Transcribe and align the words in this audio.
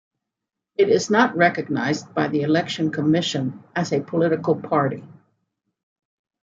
It 0.77 0.89
is 0.89 1.11
not 1.11 1.37
recognized 1.37 2.15
by 2.15 2.27
the 2.27 2.41
Election 2.41 2.89
Commission 2.89 3.63
as 3.75 3.93
a 3.93 4.01
political 4.01 4.55
party. 4.55 5.07